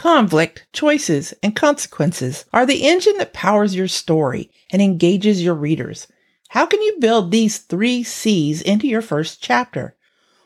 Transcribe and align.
Conflict, 0.00 0.66
choices, 0.72 1.34
and 1.42 1.54
consequences 1.54 2.46
are 2.54 2.64
the 2.64 2.88
engine 2.88 3.18
that 3.18 3.34
powers 3.34 3.74
your 3.74 3.86
story 3.86 4.50
and 4.72 4.80
engages 4.80 5.44
your 5.44 5.54
readers. 5.54 6.06
How 6.48 6.64
can 6.64 6.80
you 6.80 6.96
build 6.98 7.30
these 7.30 7.58
three 7.58 8.02
C's 8.02 8.62
into 8.62 8.88
your 8.88 9.02
first 9.02 9.42
chapter? 9.42 9.94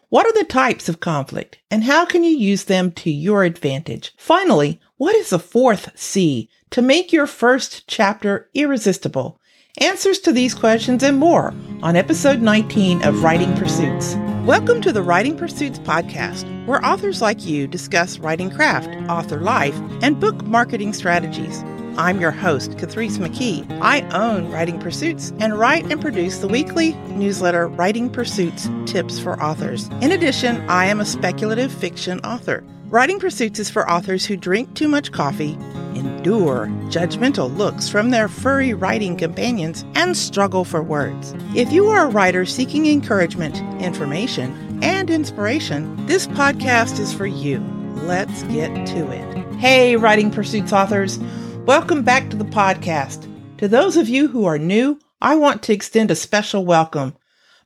What 0.08 0.26
are 0.26 0.32
the 0.32 0.42
types 0.42 0.88
of 0.88 0.98
conflict 0.98 1.60
and 1.70 1.84
how 1.84 2.04
can 2.04 2.24
you 2.24 2.36
use 2.36 2.64
them 2.64 2.90
to 2.94 3.12
your 3.12 3.44
advantage? 3.44 4.12
Finally, 4.18 4.80
what 4.96 5.14
is 5.14 5.30
the 5.30 5.38
fourth 5.38 5.92
C 5.94 6.50
to 6.70 6.82
make 6.82 7.12
your 7.12 7.28
first 7.28 7.86
chapter 7.86 8.50
irresistible? 8.54 9.40
Answers 9.78 10.20
to 10.20 10.32
these 10.32 10.54
questions 10.54 11.02
and 11.02 11.18
more 11.18 11.52
on 11.82 11.96
episode 11.96 12.40
19 12.40 13.02
of 13.02 13.24
Writing 13.24 13.52
Pursuits. 13.56 14.14
Welcome 14.44 14.80
to 14.82 14.92
the 14.92 15.02
Writing 15.02 15.36
Pursuits 15.36 15.80
podcast, 15.80 16.44
where 16.66 16.84
authors 16.86 17.20
like 17.20 17.44
you 17.44 17.66
discuss 17.66 18.20
writing 18.20 18.50
craft, 18.50 18.88
author 19.10 19.40
life, 19.40 19.76
and 20.00 20.20
book 20.20 20.44
marketing 20.44 20.92
strategies. 20.92 21.60
I'm 21.96 22.20
your 22.20 22.30
host, 22.30 22.72
Catrice 22.76 23.18
McKee. 23.18 23.68
I 23.80 24.02
own 24.10 24.48
Writing 24.52 24.78
Pursuits 24.78 25.32
and 25.40 25.58
write 25.58 25.90
and 25.90 26.00
produce 26.00 26.38
the 26.38 26.46
weekly 26.46 26.92
newsletter 27.08 27.66
Writing 27.66 28.08
Pursuits 28.08 28.70
Tips 28.86 29.18
for 29.18 29.42
Authors. 29.42 29.88
In 30.00 30.12
addition, 30.12 30.58
I 30.70 30.84
am 30.84 31.00
a 31.00 31.04
speculative 31.04 31.72
fiction 31.72 32.20
author. 32.20 32.62
Writing 32.94 33.18
Pursuits 33.18 33.58
is 33.58 33.68
for 33.68 33.90
authors 33.90 34.24
who 34.24 34.36
drink 34.36 34.72
too 34.74 34.86
much 34.86 35.10
coffee, 35.10 35.54
endure 35.96 36.68
judgmental 36.90 37.52
looks 37.56 37.88
from 37.88 38.10
their 38.10 38.28
furry 38.28 38.72
writing 38.72 39.16
companions, 39.16 39.84
and 39.96 40.16
struggle 40.16 40.64
for 40.64 40.80
words. 40.80 41.34
If 41.56 41.72
you 41.72 41.88
are 41.88 42.06
a 42.06 42.08
writer 42.08 42.46
seeking 42.46 42.86
encouragement, 42.86 43.58
information, 43.82 44.78
and 44.80 45.10
inspiration, 45.10 46.06
this 46.06 46.28
podcast 46.28 47.00
is 47.00 47.12
for 47.12 47.26
you. 47.26 47.58
Let's 47.94 48.44
get 48.44 48.86
to 48.86 49.10
it. 49.10 49.54
Hey, 49.56 49.96
Writing 49.96 50.30
Pursuits 50.30 50.72
authors, 50.72 51.18
welcome 51.66 52.04
back 52.04 52.30
to 52.30 52.36
the 52.36 52.44
podcast. 52.44 53.28
To 53.58 53.66
those 53.66 53.96
of 53.96 54.08
you 54.08 54.28
who 54.28 54.44
are 54.44 54.56
new, 54.56 55.00
I 55.20 55.34
want 55.34 55.64
to 55.64 55.72
extend 55.72 56.12
a 56.12 56.14
special 56.14 56.64
welcome. 56.64 57.16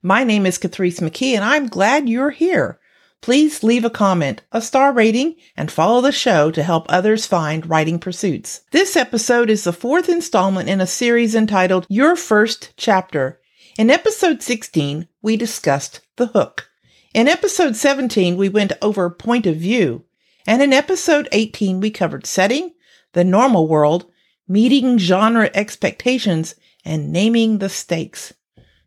My 0.01 0.25
name 0.25 0.47
is 0.47 0.59
Catrice 0.59 1.01
McKee, 1.01 1.35
and 1.35 1.45
I'm 1.45 1.67
glad 1.67 2.09
you're 2.09 2.31
here 2.31 2.81
please 3.21 3.63
leave 3.63 3.85
a 3.85 3.91
comment, 3.91 4.43
a 4.53 4.61
star 4.61 4.93
rating, 4.93 5.37
and 5.57 5.71
follow 5.71 6.01
the 6.01 6.13
show 6.13 6.51
to 6.51 6.63
help 6.63 6.87
others 6.89 7.27
find 7.27 7.69
writing 7.69 7.99
pursuits. 7.99 8.63
This 8.71 8.97
episode 8.97 9.51
is 9.51 9.65
the 9.65 9.73
fourth 9.73 10.09
installment 10.09 10.69
in 10.69 10.81
a 10.81 10.87
series 10.87 11.35
entitled 11.35 11.87
Your 11.89 12.17
First 12.17 12.73
Chapter. 12.77 13.41
In 13.79 13.91
episode 13.91 14.43
16, 14.43 15.09
we 15.23 15.37
discussed 15.37 16.01
the 16.17 16.27
hook. 16.27 16.71
In 17.15 17.29
episode 17.29 17.77
17, 17.77 18.37
we 18.37 18.49
went 18.49 18.73
over 18.83 19.11
point 19.11 19.47
of 19.47 19.57
view. 19.57 20.05
And 20.47 20.63
in 20.63 20.73
episode 20.73 21.29
18, 21.33 21.81
we 21.81 21.91
covered 21.91 22.27
setting, 22.27 22.73
the 23.13 23.25
normal 23.25 23.69
world, 23.69 24.07
meeting 24.47 24.99
genre 24.99 25.51
expectations, 25.55 26.55
and 26.85 27.13
naming 27.13 27.59
the 27.59 27.69
stakes. 27.69 28.33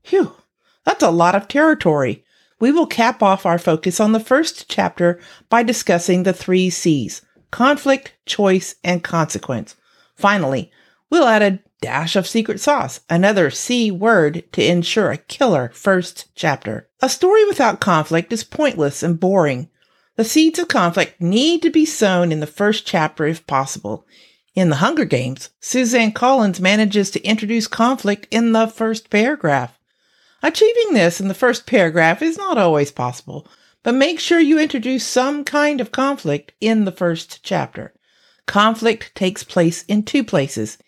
Phew, 0.03 0.35
that's 0.85 1.03
a 1.03 1.11
lot 1.11 1.35
of 1.35 1.47
territory 1.47 2.23
we 2.61 2.71
will 2.71 2.85
cap 2.85 3.21
off 3.21 3.45
our 3.45 3.57
focus 3.57 3.99
on 3.99 4.13
the 4.13 4.19
first 4.19 4.69
chapter 4.69 5.19
by 5.49 5.63
discussing 5.63 6.23
the 6.23 6.31
three 6.31 6.69
C's 6.69 7.23
conflict, 7.49 8.13
choice, 8.25 8.75
and 8.81 9.03
consequence. 9.03 9.75
Finally, 10.15 10.71
we'll 11.09 11.27
add 11.27 11.41
a 11.41 11.59
dash 11.81 12.15
of 12.15 12.27
secret 12.27 12.61
sauce, 12.61 13.01
another 13.09 13.49
C 13.49 13.91
word 13.91 14.43
to 14.53 14.63
ensure 14.63 15.11
a 15.11 15.17
killer 15.17 15.69
first 15.73 16.29
chapter. 16.35 16.87
A 17.01 17.09
story 17.09 17.43
without 17.45 17.81
conflict 17.81 18.31
is 18.31 18.45
pointless 18.45 19.03
and 19.03 19.19
boring. 19.19 19.67
The 20.15 20.23
seeds 20.23 20.59
of 20.59 20.67
conflict 20.67 21.19
need 21.19 21.61
to 21.63 21.71
be 21.71 21.85
sown 21.85 22.31
in 22.31 22.39
the 22.39 22.47
first 22.47 22.85
chapter 22.85 23.25
if 23.25 23.45
possible. 23.47 24.05
In 24.53 24.69
The 24.69 24.77
Hunger 24.77 25.05
Games, 25.05 25.49
Suzanne 25.59 26.11
Collins 26.11 26.61
manages 26.61 27.09
to 27.11 27.23
introduce 27.23 27.67
conflict 27.67 28.27
in 28.29 28.51
the 28.51 28.67
first 28.67 29.09
paragraph. 29.09 29.77
Achieving 30.43 30.93
this 30.93 31.21
in 31.21 31.27
the 31.27 31.35
first 31.35 31.67
paragraph 31.67 32.21
is 32.21 32.37
not 32.37 32.57
always 32.57 32.91
possible, 32.91 33.47
but 33.83 33.93
make 33.93 34.19
sure 34.19 34.39
you 34.39 34.59
introduce 34.59 35.05
some 35.05 35.43
kind 35.43 35.79
of 35.79 35.91
conflict 35.91 36.53
in 36.59 36.85
the 36.85 36.91
first 36.91 37.43
chapter. 37.43 37.93
Conflict 38.47 39.13
takes 39.13 39.43
place 39.43 39.83
in 39.83 40.03
two 40.03 40.23
places 40.23 40.79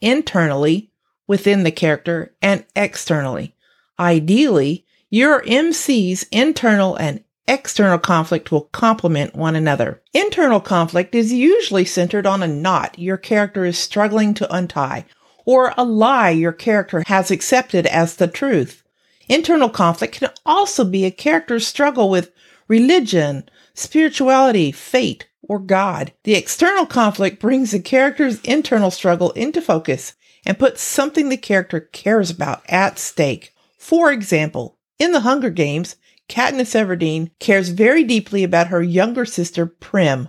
internally, 0.00 0.90
within 1.26 1.62
the 1.62 1.70
character, 1.70 2.34
and 2.42 2.64
externally. 2.76 3.54
Ideally, 3.98 4.84
your 5.10 5.42
MC's 5.46 6.26
internal 6.30 6.94
and 6.96 7.24
external 7.46 7.98
conflict 7.98 8.52
will 8.52 8.68
complement 8.72 9.34
one 9.34 9.56
another. 9.56 10.02
Internal 10.12 10.60
conflict 10.60 11.14
is 11.14 11.32
usually 11.32 11.86
centered 11.86 12.26
on 12.26 12.42
a 12.42 12.46
knot 12.46 12.98
your 12.98 13.16
character 13.16 13.64
is 13.64 13.78
struggling 13.78 14.34
to 14.34 14.54
untie, 14.54 15.06
or 15.46 15.72
a 15.78 15.84
lie 15.84 16.30
your 16.30 16.52
character 16.52 17.02
has 17.06 17.30
accepted 17.30 17.86
as 17.86 18.16
the 18.16 18.28
truth. 18.28 18.82
Internal 19.28 19.68
conflict 19.68 20.14
can 20.14 20.30
also 20.46 20.84
be 20.84 21.04
a 21.04 21.10
character's 21.10 21.66
struggle 21.66 22.08
with 22.08 22.32
religion, 22.66 23.48
spirituality, 23.74 24.72
fate, 24.72 25.28
or 25.42 25.58
God. 25.58 26.12
The 26.24 26.34
external 26.34 26.86
conflict 26.86 27.40
brings 27.40 27.70
the 27.70 27.80
character's 27.80 28.40
internal 28.42 28.90
struggle 28.90 29.30
into 29.32 29.60
focus 29.60 30.14
and 30.44 30.58
puts 30.58 30.82
something 30.82 31.28
the 31.28 31.36
character 31.36 31.80
cares 31.80 32.30
about 32.30 32.62
at 32.68 32.98
stake. 32.98 33.54
For 33.76 34.12
example, 34.12 34.78
in 34.98 35.12
the 35.12 35.20
Hunger 35.20 35.50
Games, 35.50 35.96
Katniss 36.28 36.74
Everdeen 36.74 37.30
cares 37.38 37.70
very 37.70 38.04
deeply 38.04 38.44
about 38.44 38.68
her 38.68 38.82
younger 38.82 39.24
sister, 39.24 39.66
Prim. 39.66 40.28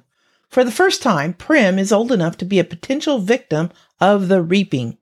For 0.50 0.64
the 0.64 0.72
first 0.72 1.02
time, 1.02 1.34
Prim 1.34 1.78
is 1.78 1.92
old 1.92 2.12
enough 2.12 2.38
to 2.38 2.46
be 2.46 2.60
a 2.60 2.64
potential 2.64 3.20
victim 3.20 3.70
of 4.00 4.30
the 4.30 4.42
reaping. 4.42 4.98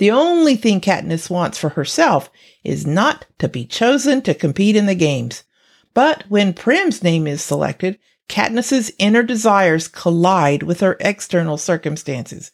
The 0.00 0.10
only 0.10 0.56
thing 0.56 0.80
Katniss 0.80 1.28
wants 1.28 1.58
for 1.58 1.68
herself 1.68 2.30
is 2.64 2.86
not 2.86 3.26
to 3.38 3.50
be 3.50 3.66
chosen 3.66 4.22
to 4.22 4.32
compete 4.32 4.74
in 4.74 4.86
the 4.86 4.94
games. 4.94 5.44
But 5.92 6.24
when 6.30 6.54
Prim's 6.54 7.02
name 7.02 7.26
is 7.26 7.42
selected, 7.42 7.98
Katniss's 8.26 8.90
inner 8.98 9.22
desires 9.22 9.88
collide 9.88 10.62
with 10.62 10.80
her 10.80 10.96
external 11.00 11.58
circumstances. 11.58 12.50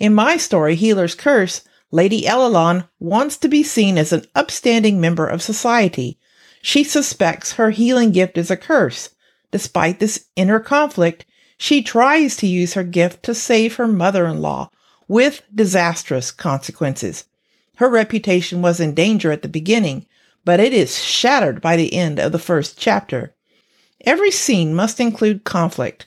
In 0.00 0.12
my 0.12 0.36
story, 0.36 0.74
Healer's 0.74 1.14
Curse, 1.14 1.62
Lady 1.90 2.24
Ellalon 2.24 2.86
wants 3.00 3.38
to 3.38 3.48
be 3.48 3.62
seen 3.62 3.96
as 3.96 4.12
an 4.12 4.26
upstanding 4.34 5.00
member 5.00 5.26
of 5.26 5.40
society. 5.40 6.18
She 6.60 6.84
suspects 6.84 7.52
her 7.52 7.70
healing 7.70 8.10
gift 8.10 8.36
is 8.36 8.50
a 8.50 8.56
curse. 8.56 9.14
Despite 9.50 9.98
this 9.98 10.26
inner 10.36 10.60
conflict, 10.60 11.24
she 11.56 11.80
tries 11.80 12.36
to 12.36 12.46
use 12.46 12.74
her 12.74 12.84
gift 12.84 13.22
to 13.22 13.34
save 13.34 13.76
her 13.76 13.88
mother-in-law, 13.88 14.68
with 15.08 15.42
disastrous 15.54 16.30
consequences. 16.30 17.24
Her 17.76 17.88
reputation 17.88 18.62
was 18.62 18.80
in 18.80 18.94
danger 18.94 19.30
at 19.30 19.42
the 19.42 19.48
beginning, 19.48 20.06
but 20.44 20.60
it 20.60 20.72
is 20.72 21.02
shattered 21.02 21.60
by 21.60 21.76
the 21.76 21.94
end 21.94 22.18
of 22.18 22.32
the 22.32 22.38
first 22.38 22.78
chapter. 22.78 23.34
Every 24.04 24.30
scene 24.30 24.74
must 24.74 25.00
include 25.00 25.44
conflict. 25.44 26.06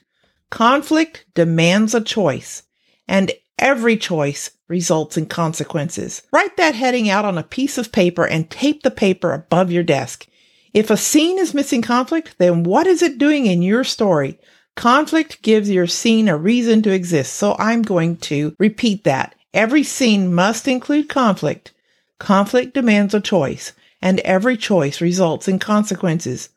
Conflict 0.49 1.25
demands 1.35 1.93
a 1.93 2.01
choice, 2.01 2.63
and 3.07 3.31
every 3.59 3.97
choice 3.97 4.51
results 4.67 5.17
in 5.17 5.25
consequences. 5.25 6.21
Write 6.31 6.57
that 6.57 6.75
heading 6.75 7.09
out 7.09 7.25
on 7.25 7.37
a 7.37 7.43
piece 7.43 7.77
of 7.77 7.91
paper 7.91 8.25
and 8.25 8.49
tape 8.49 8.83
the 8.83 8.91
paper 8.91 9.33
above 9.33 9.71
your 9.71 9.83
desk. 9.83 10.27
If 10.73 10.89
a 10.89 10.97
scene 10.97 11.39
is 11.39 11.53
missing 11.53 11.81
conflict, 11.81 12.35
then 12.37 12.63
what 12.63 12.87
is 12.87 13.01
it 13.01 13.17
doing 13.17 13.47
in 13.47 13.61
your 13.61 13.83
story? 13.83 14.39
Conflict 14.79 15.41
gives 15.41 15.69
your 15.69 15.87
scene 15.87 16.29
a 16.29 16.37
reason 16.37 16.81
to 16.83 16.93
exist, 16.93 17.33
so 17.33 17.53
I'm 17.59 17.81
going 17.81 18.15
to 18.31 18.55
repeat 18.57 19.03
that. 19.03 19.35
Every 19.53 19.83
scene 19.83 20.33
must 20.33 20.69
include 20.69 21.09
conflict. 21.09 21.73
Conflict 22.17 22.75
demands 22.75 23.13
a 23.13 23.19
choice, 23.19 23.73
and 24.01 24.21
every 24.21 24.55
choice 24.55 25.01
results 25.01 25.49
in 25.49 25.59
consequences. 25.59 26.47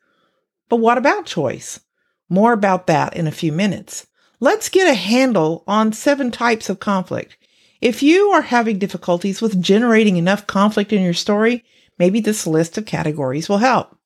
But 0.69 0.77
what 0.77 0.99
about 0.99 1.27
choice? 1.27 1.81
More 2.29 2.53
about 2.53 2.87
that 2.87 3.17
in 3.17 3.27
a 3.27 3.33
few 3.33 3.51
minutes. 3.51 4.07
Let's 4.39 4.69
get 4.69 4.89
a 4.89 4.95
handle 4.95 5.65
on 5.67 5.93
seven 5.93 6.31
types 6.31 6.71
of 6.71 6.79
conflict. 6.79 7.37
If 7.81 8.05
you 8.05 8.29
are 8.29 8.43
having 8.43 8.79
difficulties 8.79 9.43
with 9.43 9.61
generating 9.61 10.17
enough 10.17 10.47
conflict 10.47 10.93
in 10.93 11.03
your 11.03 11.13
story, 11.13 11.65
maybe 11.99 12.21
this 12.21 12.47
list 12.47 12.79
of 12.79 12.87
categories 12.87 13.49
will 13.49 13.59
help. 13.59 13.97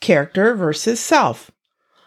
Character 0.00 0.56
versus 0.56 0.98
self. 0.98 1.52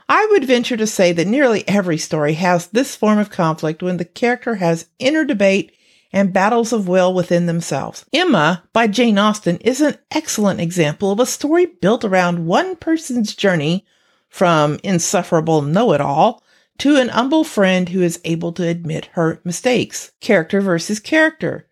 I 0.10 0.28
would 0.32 0.46
venture 0.46 0.78
to 0.78 0.88
say 0.88 1.12
that 1.14 1.28
nearly 1.28 1.68
every 1.68 1.98
story 1.98 2.34
has 2.34 2.68
this 2.68 2.96
form 2.96 3.20
of 3.20 3.30
conflict 3.30 3.82
when 3.82 3.98
the 3.98 4.06
character 4.06 4.56
has 4.56 4.90
inner 5.00 5.24
debate 5.24 5.74
and 6.12 6.34
battles 6.34 6.72
of 6.72 6.88
will 6.88 7.14
within 7.14 7.48
themselves. 7.48 8.06
Emma 8.14 8.64
by 8.74 8.88
Jane 8.88 9.18
Austen 9.18 9.58
is 9.58 9.82
an 9.82 9.98
excellent 10.12 10.60
example 10.60 11.12
of 11.12 11.20
a 11.20 11.26
story 11.26 11.66
built 11.66 12.06
around 12.06 12.46
one 12.46 12.76
person's 12.76 13.36
journey 13.36 13.86
from 14.30 14.80
insufferable 14.84 15.62
know-it-all 15.62 16.44
to 16.80 16.98
an 16.98 17.10
humble 17.10 17.44
friend 17.44 17.90
who 17.90 18.02
is 18.02 18.20
able 18.26 18.52
to 18.52 18.68
admit 18.68 19.10
her 19.14 19.40
mistakes. 19.44 20.12
Character 20.20 20.60
versus 20.60 21.00
character. 21.00 21.68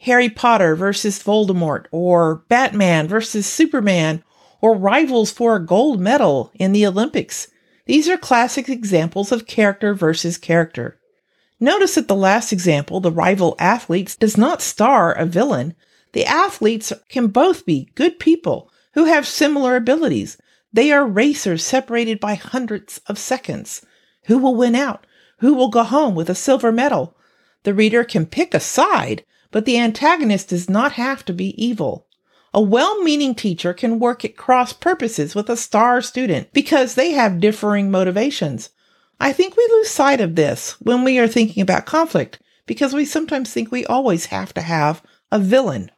Harry 0.00 0.28
Potter 0.28 0.74
versus 0.74 1.22
Voldemort, 1.22 1.86
or 1.92 2.44
Batman 2.48 3.06
versus 3.06 3.46
Superman, 3.46 4.22
or 4.60 4.76
rivals 4.76 5.30
for 5.30 5.54
a 5.54 5.64
gold 5.64 6.00
medal 6.00 6.50
in 6.54 6.72
the 6.72 6.84
Olympics. 6.86 7.48
These 7.86 8.08
are 8.08 8.16
classic 8.16 8.68
examples 8.68 9.32
of 9.32 9.46
character 9.46 9.94
versus 9.94 10.38
character. 10.38 10.98
Notice 11.58 11.94
that 11.96 12.08
the 12.08 12.16
last 12.16 12.52
example, 12.52 13.00
the 13.00 13.10
rival 13.10 13.56
athletes, 13.58 14.16
does 14.16 14.36
not 14.36 14.62
star 14.62 15.12
a 15.12 15.26
villain. 15.26 15.74
The 16.12 16.24
athletes 16.24 16.92
can 17.08 17.28
both 17.28 17.64
be 17.64 17.90
good 17.94 18.18
people 18.18 18.70
who 18.94 19.04
have 19.04 19.26
similar 19.26 19.76
abilities. 19.76 20.36
They 20.72 20.92
are 20.92 21.06
racers 21.06 21.64
separated 21.64 22.20
by 22.20 22.34
hundreds 22.34 23.00
of 23.06 23.18
seconds. 23.18 23.84
Who 24.24 24.38
will 24.38 24.54
win 24.54 24.74
out? 24.74 25.06
Who 25.38 25.54
will 25.54 25.68
go 25.68 25.82
home 25.82 26.14
with 26.14 26.30
a 26.30 26.34
silver 26.34 26.72
medal? 26.72 27.16
The 27.64 27.74
reader 27.74 28.04
can 28.04 28.26
pick 28.26 28.54
a 28.54 28.60
side, 28.60 29.24
but 29.50 29.64
the 29.64 29.78
antagonist 29.78 30.48
does 30.48 30.68
not 30.68 30.92
have 30.92 31.24
to 31.24 31.32
be 31.32 31.62
evil. 31.62 32.06
A 32.54 32.60
well 32.60 33.02
meaning 33.02 33.34
teacher 33.34 33.72
can 33.72 33.98
work 33.98 34.24
at 34.24 34.36
cross 34.36 34.74
purposes 34.74 35.34
with 35.34 35.48
a 35.48 35.56
star 35.56 36.02
student 36.02 36.52
because 36.52 36.94
they 36.94 37.12
have 37.12 37.40
differing 37.40 37.90
motivations. 37.90 38.70
I 39.18 39.32
think 39.32 39.56
we 39.56 39.66
lose 39.70 39.88
sight 39.88 40.20
of 40.20 40.34
this 40.34 40.72
when 40.80 41.02
we 41.02 41.18
are 41.18 41.28
thinking 41.28 41.62
about 41.62 41.86
conflict 41.86 42.40
because 42.66 42.92
we 42.92 43.06
sometimes 43.06 43.50
think 43.50 43.70
we 43.70 43.86
always 43.86 44.26
have 44.26 44.52
to 44.54 44.60
have 44.60 45.02
a 45.30 45.38
villain. 45.38 45.90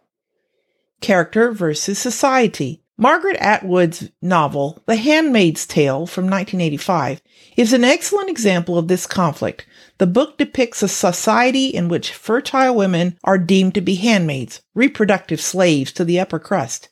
Character 1.00 1.50
versus 1.50 1.98
society. 1.98 2.83
Margaret 2.96 3.37
Atwood's 3.41 4.08
novel, 4.23 4.81
The 4.87 4.94
Handmaid's 4.94 5.67
Tale 5.67 6.06
from 6.06 6.26
1985, 6.26 7.20
is 7.56 7.73
an 7.73 7.82
excellent 7.82 8.31
example 8.31 8.79
of 8.79 8.87
this 8.87 9.05
conflict. 9.05 9.67
The 9.99 10.06
book 10.06 10.38
depicts 10.38 10.81
a 10.81 10.87
society 10.87 11.67
in 11.67 11.88
which 11.88 12.12
fertile 12.12 12.73
women 12.73 13.19
are 13.25 13.37
deemed 13.37 13.75
to 13.75 13.81
be 13.81 13.96
handmaids, 13.96 14.62
reproductive 14.75 15.41
slaves 15.41 15.91
to 15.93 16.05
the 16.05 16.20
upper 16.20 16.38
crust. 16.38 16.88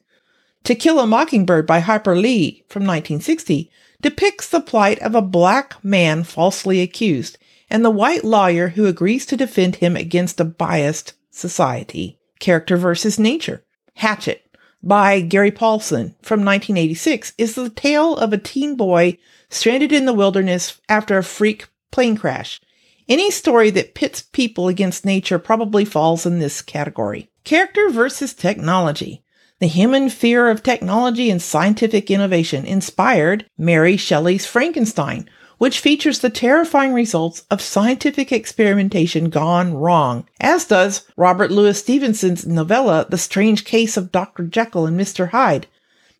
To 0.64 0.74
Kill 0.74 0.98
a 0.98 1.06
Mockingbird 1.06 1.68
by 1.68 1.78
Harper 1.78 2.16
Lee 2.16 2.64
from 2.68 2.82
1960 2.82 3.70
depicts 4.00 4.48
the 4.48 4.60
plight 4.60 4.98
of 5.02 5.14
a 5.14 5.22
black 5.22 5.84
man 5.84 6.24
falsely 6.24 6.80
accused 6.80 7.38
and 7.70 7.84
the 7.84 7.90
white 7.90 8.24
lawyer 8.24 8.70
who 8.70 8.86
agrees 8.86 9.24
to 9.26 9.36
defend 9.36 9.76
him 9.76 9.96
against 9.96 10.40
a 10.40 10.44
biased 10.44 11.12
society. 11.30 12.18
Character 12.40 12.76
versus 12.76 13.20
nature. 13.20 13.64
Hatchet 13.94 14.42
by 14.82 15.20
Gary 15.20 15.52
Paulsen 15.52 16.14
from 16.22 16.44
1986 16.44 17.34
is 17.38 17.54
the 17.54 17.70
tale 17.70 18.16
of 18.16 18.32
a 18.32 18.38
teen 18.38 18.76
boy 18.76 19.18
stranded 19.48 19.92
in 19.92 20.06
the 20.06 20.12
wilderness 20.12 20.80
after 20.88 21.18
a 21.18 21.24
freak 21.24 21.68
plane 21.90 22.16
crash. 22.16 22.60
Any 23.08 23.30
story 23.30 23.70
that 23.70 23.94
pits 23.94 24.22
people 24.22 24.68
against 24.68 25.04
nature 25.04 25.38
probably 25.38 25.84
falls 25.84 26.24
in 26.24 26.38
this 26.38 26.62
category. 26.62 27.30
Character 27.44 27.90
versus 27.90 28.32
technology. 28.32 29.22
The 29.58 29.66
human 29.66 30.08
fear 30.08 30.48
of 30.48 30.62
technology 30.62 31.30
and 31.30 31.40
scientific 31.40 32.10
innovation 32.10 32.64
inspired 32.64 33.46
Mary 33.56 33.96
Shelley's 33.96 34.46
Frankenstein, 34.46 35.28
which 35.62 35.78
features 35.78 36.18
the 36.18 36.28
terrifying 36.28 36.92
results 36.92 37.46
of 37.48 37.60
scientific 37.60 38.32
experimentation 38.32 39.30
gone 39.30 39.72
wrong, 39.72 40.28
as 40.40 40.64
does 40.64 41.06
Robert 41.16 41.52
Louis 41.52 41.78
Stevenson's 41.78 42.44
novella 42.44 43.06
The 43.08 43.16
Strange 43.16 43.64
Case 43.64 43.96
of 43.96 44.10
Dr. 44.10 44.42
Jekyll 44.42 44.86
and 44.86 44.98
Mr. 44.98 45.28
Hyde, 45.28 45.68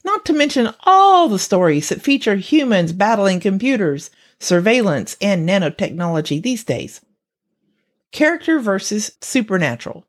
not 0.04 0.24
to 0.26 0.32
mention 0.32 0.72
all 0.84 1.28
the 1.28 1.40
stories 1.40 1.88
that 1.88 2.02
feature 2.02 2.36
humans 2.36 2.92
battling 2.92 3.40
computers, 3.40 4.10
surveillance, 4.38 5.16
and 5.20 5.48
nanotechnology 5.48 6.40
these 6.40 6.62
days. 6.62 7.00
Character 8.12 8.60
versus 8.60 9.10
supernatural. 9.20 10.06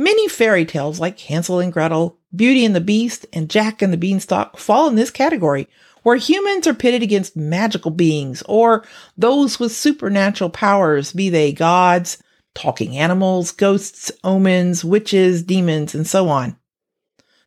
Many 0.00 0.28
fairy 0.28 0.64
tales 0.64 1.00
like 1.00 1.18
Hansel 1.18 1.58
and 1.58 1.72
Gretel, 1.72 2.16
Beauty 2.32 2.64
and 2.64 2.76
the 2.76 2.80
Beast, 2.80 3.26
and 3.32 3.50
Jack 3.50 3.82
and 3.82 3.92
the 3.92 3.96
Beanstalk 3.96 4.58
fall 4.58 4.86
in 4.86 4.94
this 4.94 5.10
category, 5.10 5.66
where 6.08 6.16
humans 6.16 6.66
are 6.66 6.72
pitted 6.72 7.02
against 7.02 7.36
magical 7.36 7.90
beings 7.90 8.42
or 8.48 8.82
those 9.18 9.60
with 9.60 9.70
supernatural 9.70 10.48
powers, 10.48 11.12
be 11.12 11.28
they 11.28 11.52
gods, 11.52 12.16
talking 12.54 12.96
animals, 12.96 13.52
ghosts, 13.52 14.10
omens, 14.24 14.82
witches, 14.82 15.42
demons, 15.42 15.94
and 15.94 16.06
so 16.06 16.30
on. 16.30 16.56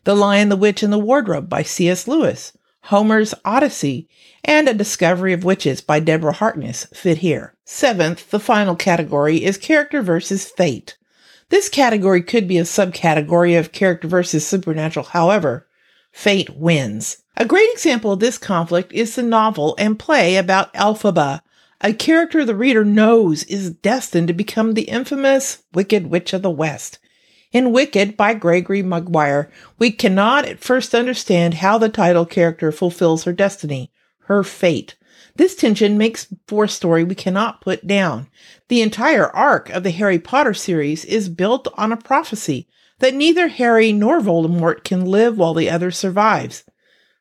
The 0.03 0.13
Lion, 0.13 0.49
the 0.49 0.55
Witch, 0.55 0.83
and 0.83 0.93
the 0.93 0.99
Wardrobe 0.99 1.49
by 1.49 1.63
C.S. 1.63 2.07
Lewis, 2.07 2.55
Homer's 2.83 3.33
Odyssey, 3.43 4.07
and 4.43 4.69
A 4.69 4.75
Discovery 4.75 5.33
of 5.33 5.43
Witches 5.43 5.81
by 5.81 5.99
Deborah 5.99 6.31
Harkness 6.31 6.85
fit 6.93 7.17
here. 7.17 7.55
Seventh, 7.65 8.29
the 8.29 8.39
final 8.39 8.75
category 8.75 9.43
is 9.43 9.57
character 9.57 10.03
versus 10.03 10.45
fate. 10.45 10.99
This 11.49 11.67
category 11.67 12.21
could 12.21 12.47
be 12.47 12.59
a 12.59 12.63
subcategory 12.63 13.57
of 13.57 13.71
character 13.71 14.07
versus 14.07 14.45
supernatural, 14.45 15.07
however, 15.07 15.67
fate 16.11 16.49
wins. 16.55 17.17
A 17.37 17.45
great 17.45 17.69
example 17.73 18.11
of 18.11 18.19
this 18.19 18.37
conflict 18.37 18.93
is 18.93 19.15
the 19.15 19.23
novel 19.23 19.75
and 19.77 19.97
play 19.97 20.35
about 20.35 20.73
Elphaba, 20.73 21.41
a 21.83 21.93
character 21.93 22.45
the 22.45 22.55
reader 22.55 22.85
knows 22.85 23.43
is 23.45 23.71
destined 23.71 24.27
to 24.27 24.33
become 24.33 24.75
the 24.75 24.83
infamous 24.83 25.63
Wicked 25.73 26.07
Witch 26.07 26.31
of 26.31 26.43
the 26.43 26.51
West. 26.51 26.99
In 27.51 27.71
Wicked 27.71 28.15
by 28.15 28.35
Gregory 28.35 28.83
Maguire, 28.83 29.51
we 29.79 29.91
cannot 29.91 30.45
at 30.45 30.59
first 30.59 30.93
understand 30.93 31.55
how 31.55 31.79
the 31.79 31.89
title 31.89 32.25
character 32.25 32.71
fulfills 32.71 33.23
her 33.23 33.33
destiny, 33.33 33.91
her 34.25 34.43
fate. 34.43 34.95
This 35.35 35.55
tension 35.55 35.97
makes 35.97 36.27
for 36.47 36.65
a 36.65 36.69
story 36.69 37.03
we 37.03 37.15
cannot 37.15 37.61
put 37.61 37.87
down. 37.87 38.27
The 38.67 38.83
entire 38.83 39.27
arc 39.27 39.69
of 39.71 39.81
the 39.81 39.91
Harry 39.91 40.19
Potter 40.19 40.53
series 40.53 41.03
is 41.03 41.29
built 41.29 41.67
on 41.77 41.91
a 41.91 41.97
prophecy 41.97 42.67
that 43.01 43.13
neither 43.13 43.49
Harry 43.49 43.91
nor 43.91 44.21
Voldemort 44.21 44.83
can 44.83 45.05
live 45.05 45.37
while 45.37 45.53
the 45.53 45.69
other 45.69 45.91
survives. 45.91 46.63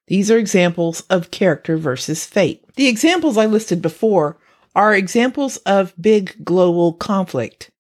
These 0.07 0.31
are 0.31 0.39
examples 0.39 1.03
of 1.03 1.31
character 1.31 1.77
versus 1.77 2.25
fate. 2.25 2.65
The 2.77 2.89
examples 2.89 3.37
I 3.37 3.47
listed 3.47 3.83
before 3.83 4.39
are 4.75 4.95
examples 4.95 5.57
of 5.59 5.95
big 6.01 6.45
global 6.45 6.93
conflict. 6.93 7.71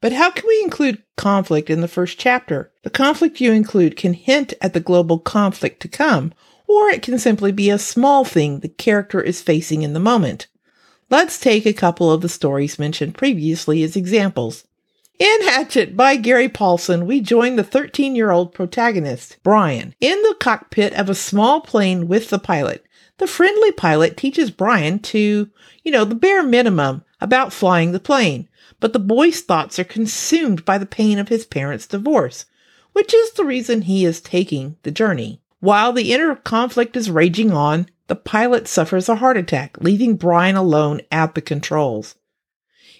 But 0.00 0.12
how 0.12 0.30
can 0.30 0.44
we 0.46 0.62
include 0.62 1.02
conflict 1.16 1.68
in 1.68 1.80
the 1.80 1.88
first 1.88 2.18
chapter? 2.18 2.72
The 2.82 2.90
conflict 2.90 3.40
you 3.40 3.52
include 3.52 3.96
can 3.96 4.14
hint 4.14 4.54
at 4.60 4.72
the 4.72 4.80
global 4.80 5.18
conflict 5.18 5.80
to 5.80 5.88
come, 5.88 6.32
or 6.68 6.88
it 6.88 7.02
can 7.02 7.18
simply 7.18 7.50
be 7.50 7.70
a 7.70 7.78
small 7.78 8.24
thing 8.24 8.60
the 8.60 8.68
character 8.68 9.20
is 9.20 9.42
facing 9.42 9.82
in 9.82 9.92
the 9.94 10.00
moment. 10.00 10.46
Let's 11.10 11.40
take 11.40 11.66
a 11.66 11.72
couple 11.72 12.12
of 12.12 12.20
the 12.20 12.28
stories 12.28 12.78
mentioned 12.78 13.16
previously 13.16 13.82
as 13.82 13.96
examples. 13.96 14.67
In 15.18 15.42
Hatchet 15.42 15.96
by 15.96 16.14
Gary 16.14 16.48
Paulsen, 16.48 17.04
we 17.04 17.20
join 17.20 17.56
the 17.56 17.64
13 17.64 18.14
year 18.14 18.30
old 18.30 18.54
protagonist, 18.54 19.36
Brian, 19.42 19.92
in 20.00 20.22
the 20.22 20.36
cockpit 20.38 20.92
of 20.92 21.10
a 21.10 21.14
small 21.14 21.60
plane 21.60 22.06
with 22.06 22.30
the 22.30 22.38
pilot. 22.38 22.86
The 23.16 23.26
friendly 23.26 23.72
pilot 23.72 24.16
teaches 24.16 24.52
Brian 24.52 25.00
to, 25.00 25.50
you 25.82 25.90
know, 25.90 26.04
the 26.04 26.14
bare 26.14 26.44
minimum 26.44 27.02
about 27.20 27.52
flying 27.52 27.90
the 27.90 27.98
plane, 27.98 28.48
but 28.78 28.92
the 28.92 29.00
boy's 29.00 29.40
thoughts 29.40 29.76
are 29.80 29.84
consumed 29.84 30.64
by 30.64 30.78
the 30.78 30.86
pain 30.86 31.18
of 31.18 31.30
his 31.30 31.44
parents' 31.44 31.88
divorce, 31.88 32.44
which 32.92 33.12
is 33.12 33.32
the 33.32 33.44
reason 33.44 33.82
he 33.82 34.04
is 34.04 34.20
taking 34.20 34.76
the 34.84 34.92
journey. 34.92 35.40
While 35.58 35.92
the 35.92 36.12
inner 36.12 36.36
conflict 36.36 36.96
is 36.96 37.10
raging 37.10 37.50
on, 37.50 37.88
the 38.06 38.14
pilot 38.14 38.68
suffers 38.68 39.08
a 39.08 39.16
heart 39.16 39.36
attack, 39.36 39.78
leaving 39.80 40.14
Brian 40.14 40.54
alone 40.54 41.00
at 41.10 41.34
the 41.34 41.40
controls. 41.40 42.14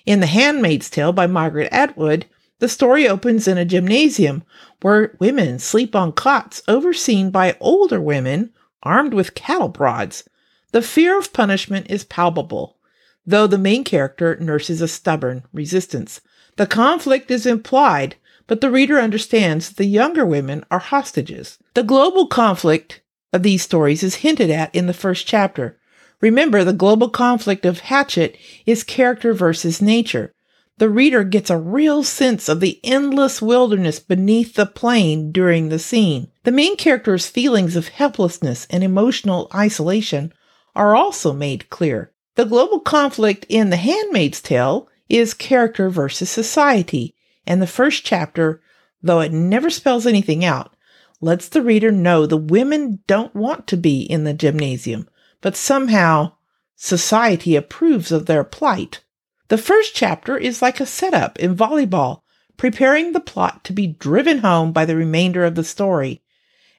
In 0.08 0.20
The 0.20 0.26
Handmaid's 0.26 0.88
Tale 0.88 1.12
by 1.12 1.26
Margaret 1.26 1.68
Atwood, 1.70 2.24
the 2.60 2.68
story 2.70 3.06
opens 3.06 3.46
in 3.46 3.58
a 3.58 3.66
gymnasium 3.66 4.42
where 4.80 5.14
women 5.20 5.58
sleep 5.58 5.94
on 5.94 6.12
cots 6.12 6.62
overseen 6.66 7.30
by 7.30 7.58
older 7.60 8.00
women 8.00 8.50
armed 8.82 9.12
with 9.12 9.34
cattle 9.34 9.68
prods. 9.68 10.26
The 10.72 10.80
fear 10.80 11.18
of 11.18 11.34
punishment 11.34 11.90
is 11.90 12.04
palpable, 12.04 12.78
though 13.26 13.46
the 13.46 13.58
main 13.58 13.84
character 13.84 14.34
nurses 14.40 14.80
a 14.80 14.88
stubborn 14.88 15.42
resistance. 15.52 16.22
The 16.56 16.66
conflict 16.66 17.30
is 17.30 17.44
implied, 17.44 18.16
but 18.46 18.62
the 18.62 18.70
reader 18.70 18.98
understands 18.98 19.68
that 19.68 19.76
the 19.76 19.84
younger 19.84 20.24
women 20.24 20.64
are 20.70 20.78
hostages. 20.78 21.58
The 21.74 21.82
global 21.82 22.28
conflict 22.28 23.02
of 23.34 23.42
these 23.42 23.60
stories 23.60 24.02
is 24.02 24.14
hinted 24.24 24.48
at 24.48 24.74
in 24.74 24.86
the 24.86 24.94
first 24.94 25.26
chapter, 25.26 25.78
Remember, 26.20 26.64
the 26.64 26.72
global 26.72 27.08
conflict 27.08 27.64
of 27.64 27.80
Hatchet 27.80 28.36
is 28.66 28.82
character 28.82 29.32
versus 29.32 29.80
nature. 29.80 30.34
The 30.78 30.88
reader 30.88 31.22
gets 31.22 31.48
a 31.48 31.56
real 31.56 32.02
sense 32.02 32.48
of 32.48 32.60
the 32.60 32.80
endless 32.82 33.40
wilderness 33.40 34.00
beneath 34.00 34.54
the 34.54 34.66
plane 34.66 35.30
during 35.30 35.68
the 35.68 35.78
scene. 35.78 36.28
The 36.42 36.52
main 36.52 36.76
character's 36.76 37.28
feelings 37.28 37.76
of 37.76 37.88
helplessness 37.88 38.66
and 38.70 38.82
emotional 38.82 39.48
isolation 39.54 40.32
are 40.74 40.96
also 40.96 41.32
made 41.32 41.70
clear. 41.70 42.12
The 42.34 42.44
global 42.44 42.80
conflict 42.80 43.46
in 43.48 43.70
The 43.70 43.76
Handmaid's 43.76 44.40
Tale 44.40 44.88
is 45.08 45.34
character 45.34 45.88
versus 45.88 46.30
society, 46.30 47.14
and 47.46 47.62
the 47.62 47.66
first 47.66 48.04
chapter, 48.04 48.60
though 49.02 49.20
it 49.20 49.32
never 49.32 49.70
spells 49.70 50.06
anything 50.06 50.44
out, 50.44 50.74
lets 51.20 51.48
the 51.48 51.62
reader 51.62 51.90
know 51.90 52.26
the 52.26 52.36
women 52.36 53.00
don't 53.06 53.34
want 53.34 53.66
to 53.68 53.76
be 53.76 54.02
in 54.02 54.24
the 54.24 54.34
gymnasium 54.34 55.08
but 55.40 55.56
somehow 55.56 56.32
society 56.76 57.56
approves 57.56 58.12
of 58.12 58.26
their 58.26 58.44
plight. 58.44 59.02
The 59.48 59.58
first 59.58 59.94
chapter 59.94 60.36
is 60.36 60.62
like 60.62 60.80
a 60.80 60.86
setup 60.86 61.38
in 61.38 61.56
volleyball, 61.56 62.22
preparing 62.56 63.12
the 63.12 63.20
plot 63.20 63.64
to 63.64 63.72
be 63.72 63.86
driven 63.86 64.38
home 64.38 64.72
by 64.72 64.84
the 64.84 64.96
remainder 64.96 65.44
of 65.44 65.54
the 65.54 65.64
story. 65.64 66.22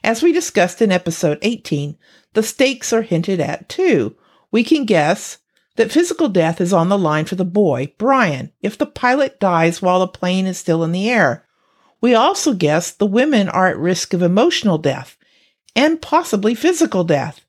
As 0.04 0.24
we 0.24 0.32
discussed 0.32 0.82
in 0.82 0.92
episode 0.92 1.40
18, 1.42 1.98
the 2.34 2.44
stakes 2.44 2.94
are 2.94 3.02
hinted 3.02 3.40
at 3.40 3.68
too. 3.68 4.16
We 4.52 4.64
can 4.64 4.86
guess 4.86 5.40
that 5.76 5.92
physical 5.92 6.30
death 6.30 6.62
is 6.62 6.74
on 6.74 6.90
the 6.90 6.98
line 6.98 7.26
for 7.26 7.36
the 7.36 7.46
boy, 7.46 7.94
Brian, 7.98 8.52
if 8.62 8.78
the 8.78 8.86
pilot 8.86 9.40
dies 9.40 9.82
while 9.82 10.00
the 10.00 10.08
plane 10.08 10.46
is 10.46 10.58
still 10.58 10.84
in 10.84 10.92
the 10.92 11.10
air. 11.10 11.46
We 12.02 12.16
also 12.16 12.54
guess 12.54 12.92
the 12.92 13.06
women 13.06 13.50
are 13.50 13.68
at 13.68 13.78
risk 13.78 14.14
of 14.14 14.22
emotional 14.22 14.78
death 14.78 15.18
and 15.76 16.02
possibly 16.02 16.56
physical 16.56 17.04
death. 17.04 17.42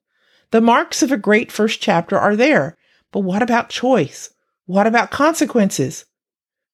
The 0.52 0.60
marks 0.60 1.02
of 1.02 1.12
a 1.12 1.16
great 1.16 1.52
first 1.52 1.80
chapter 1.80 2.18
are 2.18 2.34
there, 2.34 2.76
but 3.12 3.20
what 3.20 3.42
about 3.42 3.68
choice? 3.68 4.30
What 4.66 4.86
about 4.86 5.10
consequences? 5.10 6.06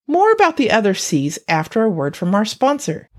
More 0.07 0.33
about 0.33 0.57
the 0.57 0.71
other 0.71 0.95
C's 0.95 1.39
after 1.49 1.83
a 1.83 1.91
word 1.91 2.17
from 2.17 2.35
our 2.35 2.45
sponsor. 2.45 3.11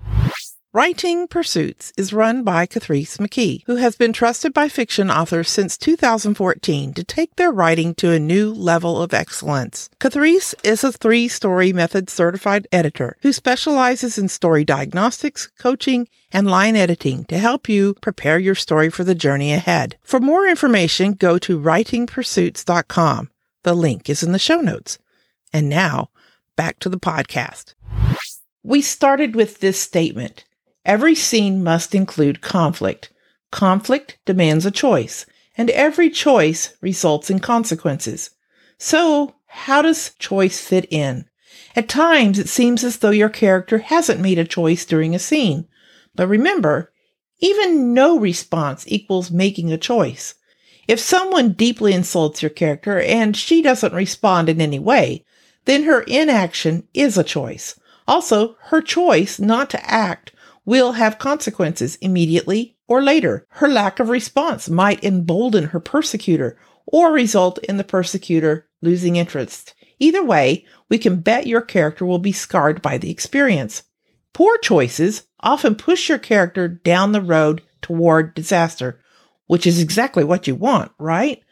Writing 0.78 1.26
Pursuits 1.26 1.92
is 1.96 2.12
run 2.12 2.44
by 2.44 2.64
Catrice 2.64 3.18
McKee, 3.18 3.64
who 3.66 3.74
has 3.74 3.96
been 3.96 4.12
trusted 4.12 4.54
by 4.54 4.68
fiction 4.68 5.10
authors 5.10 5.48
since 5.48 5.76
2014 5.76 6.94
to 6.94 7.02
take 7.02 7.34
their 7.34 7.50
writing 7.50 7.96
to 7.96 8.12
a 8.12 8.20
new 8.20 8.52
level 8.52 9.02
of 9.02 9.12
excellence. 9.12 9.90
Catrice 9.98 10.54
is 10.62 10.84
a 10.84 10.92
three 10.92 11.26
story 11.26 11.72
method 11.72 12.08
certified 12.08 12.68
editor 12.70 13.16
who 13.22 13.32
specializes 13.32 14.18
in 14.18 14.28
story 14.28 14.64
diagnostics, 14.64 15.48
coaching, 15.58 16.06
and 16.30 16.48
line 16.48 16.76
editing 16.76 17.24
to 17.24 17.38
help 17.38 17.68
you 17.68 17.94
prepare 17.94 18.38
your 18.38 18.54
story 18.54 18.88
for 18.88 19.02
the 19.02 19.16
journey 19.16 19.52
ahead. 19.52 19.96
For 20.04 20.20
more 20.20 20.46
information, 20.46 21.14
go 21.14 21.38
to 21.38 21.58
writingpursuits.com. 21.58 23.30
The 23.64 23.74
link 23.74 24.08
is 24.08 24.22
in 24.22 24.30
the 24.30 24.38
show 24.38 24.60
notes. 24.60 24.96
And 25.52 25.68
now, 25.68 26.10
back 26.54 26.78
to 26.78 26.88
the 26.88 27.00
podcast. 27.00 27.74
We 28.62 28.80
started 28.80 29.34
with 29.34 29.58
this 29.58 29.80
statement. 29.80 30.44
Every 30.88 31.14
scene 31.14 31.62
must 31.62 31.94
include 31.94 32.40
conflict. 32.40 33.10
Conflict 33.50 34.16
demands 34.24 34.64
a 34.64 34.70
choice, 34.70 35.26
and 35.54 35.68
every 35.68 36.08
choice 36.08 36.72
results 36.80 37.28
in 37.28 37.40
consequences. 37.40 38.30
So, 38.78 39.34
how 39.48 39.82
does 39.82 40.14
choice 40.18 40.62
fit 40.62 40.90
in? 40.90 41.26
At 41.76 41.90
times, 41.90 42.38
it 42.38 42.48
seems 42.48 42.82
as 42.84 42.96
though 42.96 43.10
your 43.10 43.28
character 43.28 43.80
hasn't 43.80 44.22
made 44.22 44.38
a 44.38 44.46
choice 44.46 44.86
during 44.86 45.14
a 45.14 45.18
scene. 45.18 45.68
But 46.14 46.26
remember, 46.26 46.90
even 47.38 47.92
no 47.92 48.18
response 48.18 48.86
equals 48.88 49.30
making 49.30 49.70
a 49.70 49.76
choice. 49.76 50.36
If 50.88 51.00
someone 51.00 51.52
deeply 51.52 51.92
insults 51.92 52.40
your 52.40 52.48
character 52.48 52.98
and 52.98 53.36
she 53.36 53.60
doesn't 53.60 53.92
respond 53.92 54.48
in 54.48 54.62
any 54.62 54.78
way, 54.78 55.26
then 55.66 55.82
her 55.82 56.00
inaction 56.04 56.88
is 56.94 57.18
a 57.18 57.22
choice. 57.22 57.78
Also, 58.06 58.56
her 58.68 58.80
choice 58.80 59.38
not 59.38 59.68
to 59.68 59.90
act 59.90 60.32
will 60.68 60.92
have 60.92 61.18
consequences 61.18 61.96
immediately 62.02 62.76
or 62.86 63.02
later. 63.02 63.46
Her 63.52 63.68
lack 63.68 64.00
of 64.00 64.10
response 64.10 64.68
might 64.68 65.02
embolden 65.02 65.64
her 65.64 65.80
persecutor 65.80 66.58
or 66.84 67.10
result 67.10 67.58
in 67.60 67.78
the 67.78 67.84
persecutor 67.84 68.68
losing 68.82 69.16
interest. 69.16 69.74
Either 69.98 70.22
way, 70.22 70.66
we 70.90 70.98
can 70.98 71.20
bet 71.20 71.46
your 71.46 71.62
character 71.62 72.04
will 72.04 72.18
be 72.18 72.32
scarred 72.32 72.82
by 72.82 72.98
the 72.98 73.10
experience. 73.10 73.84
Poor 74.34 74.58
choices 74.58 75.22
often 75.40 75.74
push 75.74 76.10
your 76.10 76.18
character 76.18 76.68
down 76.68 77.12
the 77.12 77.22
road 77.22 77.62
toward 77.80 78.34
disaster, 78.34 79.00
which 79.46 79.66
is 79.66 79.80
exactly 79.80 80.22
what 80.22 80.46
you 80.46 80.54
want, 80.54 80.92
right? 80.98 81.42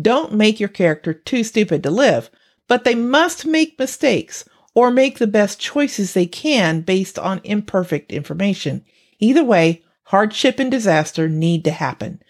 Don't 0.00 0.32
make 0.32 0.60
your 0.60 0.68
character 0.68 1.12
too 1.12 1.42
stupid 1.42 1.82
to 1.82 1.90
live, 1.90 2.30
but 2.68 2.84
they 2.84 2.94
must 2.94 3.44
make 3.44 3.80
mistakes 3.80 4.44
or 4.74 4.90
make 4.90 5.18
the 5.18 5.26
best 5.26 5.58
choices 5.58 6.12
they 6.12 6.26
can 6.26 6.80
based 6.80 7.18
on 7.18 7.40
imperfect 7.44 8.12
information. 8.12 8.84
Either 9.18 9.44
way, 9.44 9.82
hardship 10.04 10.58
and 10.58 10.70
disaster 10.70 11.28
need 11.28 11.64
to 11.64 11.70
happen. 11.70 12.22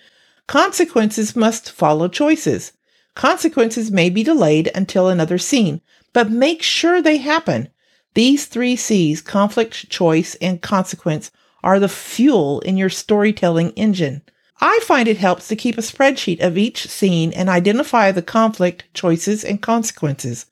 Consequences 0.46 1.36
must 1.36 1.70
follow 1.70 2.08
choices. 2.08 2.72
Consequences 3.14 3.90
may 3.90 4.10
be 4.10 4.22
delayed 4.22 4.70
until 4.74 5.08
another 5.08 5.38
scene, 5.38 5.80
but 6.12 6.30
make 6.30 6.62
sure 6.62 7.00
they 7.00 7.18
happen. 7.18 7.68
These 8.14 8.46
three 8.46 8.74
C's, 8.74 9.20
conflict, 9.20 9.88
choice, 9.88 10.34
and 10.36 10.60
consequence, 10.60 11.30
are 11.62 11.78
the 11.78 11.88
fuel 11.88 12.60
in 12.60 12.76
your 12.76 12.88
storytelling 12.88 13.70
engine. 13.72 14.22
I 14.60 14.78
find 14.82 15.08
it 15.08 15.18
helps 15.18 15.48
to 15.48 15.56
keep 15.56 15.78
a 15.78 15.82
spreadsheet 15.82 16.40
of 16.40 16.58
each 16.58 16.86
scene 16.88 17.32
and 17.32 17.48
identify 17.48 18.12
the 18.12 18.22
conflict, 18.22 18.84
choices, 18.92 19.44
and 19.44 19.62
consequences. 19.62 20.46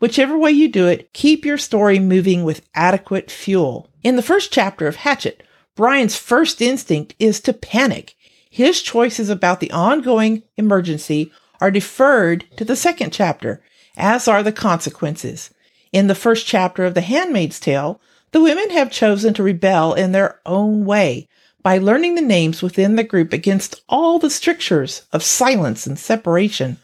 Whichever 0.00 0.36
way 0.36 0.50
you 0.50 0.68
do 0.68 0.86
it, 0.86 1.12
keep 1.12 1.44
your 1.44 1.58
story 1.58 1.98
moving 1.98 2.44
with 2.44 2.66
adequate 2.74 3.30
fuel. 3.30 3.88
In 4.02 4.16
the 4.16 4.22
first 4.22 4.52
chapter 4.52 4.86
of 4.86 4.96
Hatchet, 4.96 5.42
Brian's 5.76 6.16
first 6.16 6.60
instinct 6.60 7.14
is 7.18 7.40
to 7.40 7.52
panic. 7.52 8.14
His 8.50 8.82
choices 8.82 9.30
about 9.30 9.60
the 9.60 9.70
ongoing 9.70 10.42
emergency 10.56 11.32
are 11.60 11.70
deferred 11.70 12.44
to 12.56 12.64
the 12.64 12.76
second 12.76 13.12
chapter, 13.12 13.62
as 13.96 14.28
are 14.28 14.42
the 14.42 14.52
consequences. 14.52 15.50
In 15.92 16.08
the 16.08 16.14
first 16.14 16.46
chapter 16.46 16.84
of 16.84 16.94
The 16.94 17.00
Handmaid's 17.00 17.60
Tale, 17.60 18.00
the 18.32 18.42
women 18.42 18.70
have 18.70 18.90
chosen 18.90 19.32
to 19.34 19.42
rebel 19.42 19.94
in 19.94 20.12
their 20.12 20.40
own 20.44 20.84
way 20.84 21.28
by 21.62 21.78
learning 21.78 22.14
the 22.14 22.20
names 22.20 22.62
within 22.62 22.96
the 22.96 23.04
group 23.04 23.32
against 23.32 23.82
all 23.88 24.18
the 24.18 24.28
strictures 24.28 25.06
of 25.12 25.22
silence 25.22 25.86
and 25.86 25.98
separation. 25.98 26.76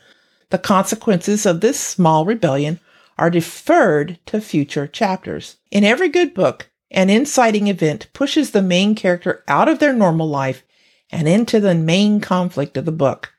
The 0.50 0.58
consequences 0.58 1.44
of 1.44 1.60
this 1.60 1.78
small 1.78 2.24
rebellion 2.24 2.80
are 3.20 3.30
deferred 3.30 4.18
to 4.24 4.40
future 4.40 4.86
chapters. 4.86 5.58
In 5.70 5.84
every 5.84 6.08
good 6.08 6.32
book, 6.32 6.70
an 6.90 7.10
inciting 7.10 7.68
event 7.68 8.08
pushes 8.14 8.50
the 8.50 8.62
main 8.62 8.94
character 8.94 9.44
out 9.46 9.68
of 9.68 9.78
their 9.78 9.92
normal 9.92 10.26
life 10.26 10.64
and 11.12 11.28
into 11.28 11.60
the 11.60 11.74
main 11.74 12.20
conflict 12.20 12.78
of 12.78 12.86
the 12.86 12.92
book. 12.92 13.32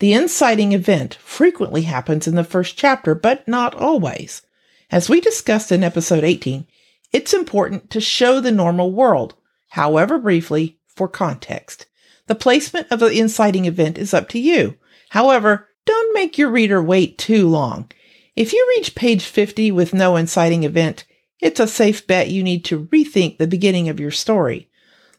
The 0.00 0.12
inciting 0.12 0.72
event 0.72 1.14
frequently 1.14 1.82
happens 1.82 2.26
in 2.26 2.34
the 2.34 2.42
first 2.42 2.76
chapter, 2.76 3.14
but 3.14 3.46
not 3.46 3.76
always. 3.76 4.42
As 4.90 5.08
we 5.08 5.20
discussed 5.20 5.70
in 5.70 5.84
episode 5.84 6.24
18, 6.24 6.66
it's 7.12 7.32
important 7.32 7.90
to 7.90 8.00
show 8.00 8.40
the 8.40 8.50
normal 8.50 8.90
world, 8.90 9.34
however 9.68 10.18
briefly, 10.18 10.78
for 10.86 11.06
context. 11.06 11.86
The 12.26 12.34
placement 12.34 12.88
of 12.90 12.98
the 12.98 13.06
inciting 13.06 13.66
event 13.66 13.98
is 13.98 14.12
up 14.12 14.28
to 14.30 14.38
you. 14.40 14.76
However, 15.10 15.68
don't 15.86 16.14
make 16.14 16.38
your 16.38 16.50
reader 16.50 16.82
wait 16.82 17.18
too 17.18 17.48
long. 17.48 17.90
If 18.38 18.52
you 18.52 18.64
reach 18.76 18.94
page 18.94 19.24
50 19.24 19.72
with 19.72 19.92
no 19.92 20.14
inciting 20.14 20.62
event, 20.62 21.04
it's 21.40 21.58
a 21.58 21.66
safe 21.66 22.06
bet 22.06 22.30
you 22.30 22.44
need 22.44 22.64
to 22.66 22.84
rethink 22.84 23.36
the 23.36 23.48
beginning 23.48 23.88
of 23.88 23.98
your 23.98 24.12
story. 24.12 24.70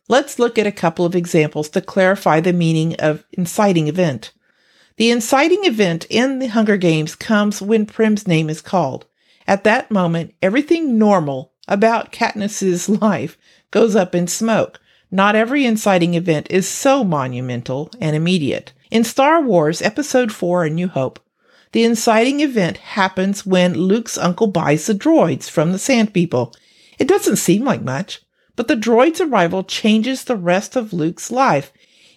Let's 0.08 0.40
look 0.40 0.58
at 0.58 0.66
a 0.66 0.72
couple 0.72 1.04
of 1.04 1.18
examples 1.18 1.68
to 1.72 1.82
clarify 1.82 2.40
the 2.40 2.54
meaning 2.54 2.96
of 2.96 3.26
inciting 3.34 3.90
event. 3.90 4.32
The 4.96 5.12
inciting 5.12 5.66
event 5.66 6.08
in 6.10 6.40
the 6.40 6.48
Hunger 6.48 6.78
Games 6.78 7.14
comes 7.14 7.62
when 7.62 7.86
Prim's 7.86 8.26
name 8.26 8.50
is 8.50 8.62
called. 8.62 9.06
At 9.46 9.66
that 9.66 9.92
moment, 9.92 10.34
everything 10.42 10.98
normal 10.98 11.52
about 11.68 12.14
Katniss's 12.14 12.88
life 12.88 13.38
goes 13.70 13.98
up 13.98 14.16
in 14.16 14.28
smoke. 14.28 14.80
Not 15.12 15.36
every 15.36 15.66
inciting 15.66 16.14
event 16.14 16.48
is 16.50 16.70
so 16.70 17.04
monumental 17.04 17.92
and 18.00 18.16
immediate. 18.16 18.72
In 18.90 19.04
Star 19.04 19.42
Wars 19.42 19.82
Episode 19.82 20.32
4 20.32 20.64
A 20.64 20.70
New 20.70 20.88
Hope, 20.88 21.20
the 21.72 21.84
inciting 21.84 22.40
event 22.40 22.78
happens 22.78 23.46
when 23.46 23.74
Luke's 23.74 24.18
uncle 24.18 24.48
buys 24.48 24.88
the 24.88 24.94
droids 24.94 25.50
from 25.50 25.72
the 25.72 25.80
Sand 25.80 26.14
People. 26.14 26.56
It 26.98 27.08
doesn't 27.08 27.36
seem 27.36 27.64
like 27.64 27.84
much, 27.84 28.22
but 28.56 28.68
the 28.68 28.76
droid's 28.76 29.22
arrival 29.22 29.64
changes 29.64 30.24
the 30.24 30.36
rest 30.36 30.76
of 30.76 30.94
Luke's 30.94 31.32
life. 31.32 31.72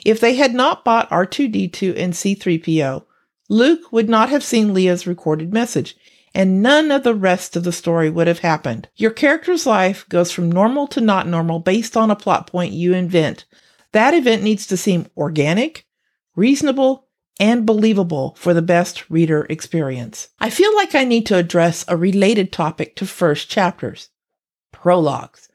If 0.05 0.21
they 0.21 0.35
had 0.35 0.55
not 0.55 0.85
bought 0.85 1.11
R2D2 1.11 1.97
and 1.97 2.13
C3PO, 2.15 3.05
Luke 3.49 3.93
would 3.93 4.09
not 4.09 4.31
have 4.31 4.43
seen 4.43 4.75
Leia's 4.75 5.07
recorded 5.07 5.53
message, 5.53 5.97
and 6.35 6.63
none 6.63 6.91
of 6.91 7.03
the 7.03 7.15
rest 7.15 7.55
of 7.55 7.65
the 7.65 7.73
story 7.73 8.09
would 8.09 8.27
have 8.27 8.39
happened. 8.39 8.89
Your 8.97 9.11
character's 9.11 9.67
life 9.67 10.09
goes 10.09 10.33
from 10.33 10.51
normal 10.51 10.87
to 10.89 11.01
not 11.01 11.29
normal 11.29 11.59
based 11.59 11.97
on 11.97 12.11
a 12.11 12.17
plot 12.17 12.47
point 12.47 12.73
you 12.73 12.95
invent. 12.95 13.45
That 13.93 14.15
event 14.15 14.43
needs 14.43 14.67
to 14.69 14.77
seem 14.79 15.09
organic, 15.17 15.87
reasonable, 16.35 17.07
and 17.41 17.67
believable 17.67 18.35
for 18.39 18.55
the 18.55 18.63
best 18.63 19.09
reader 19.11 19.47
experience. 19.49 20.29
I 20.41 20.51
feel 20.51 20.75
like 20.77 20.95
I 20.95 21.05
need 21.05 21.27
to 21.27 21.37
address 21.37 21.85
a 21.89 21.97
related 21.97 22.53
topic 22.53 22.97
to 22.97 23.07
first 23.07 23.49
chapters 23.49 24.09
prologues. 24.73 25.49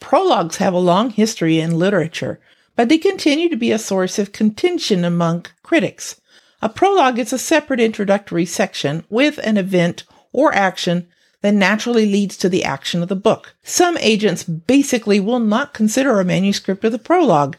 Prologues 0.00 0.56
have 0.56 0.74
a 0.74 0.78
long 0.78 1.10
history 1.10 1.60
in 1.60 1.78
literature, 1.78 2.40
but 2.74 2.88
they 2.88 2.98
continue 2.98 3.48
to 3.48 3.56
be 3.56 3.70
a 3.70 3.78
source 3.78 4.18
of 4.18 4.32
contention 4.32 5.04
among 5.04 5.46
critics. 5.62 6.20
A 6.60 6.68
prologue 6.68 7.18
is 7.18 7.32
a 7.32 7.38
separate 7.38 7.78
introductory 7.78 8.44
section 8.44 9.04
with 9.08 9.38
an 9.44 9.56
event 9.56 10.04
or 10.32 10.52
action 10.54 11.06
that 11.42 11.54
naturally 11.54 12.06
leads 12.06 12.36
to 12.38 12.48
the 12.48 12.64
action 12.64 13.02
of 13.02 13.08
the 13.08 13.14
book. 13.14 13.54
Some 13.62 13.96
agents 13.98 14.42
basically 14.42 15.20
will 15.20 15.40
not 15.40 15.74
consider 15.74 16.18
a 16.18 16.24
manuscript 16.24 16.82
with 16.82 16.94
a 16.94 16.98
prologue 16.98 17.56